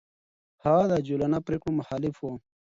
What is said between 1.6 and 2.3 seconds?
مخالف و.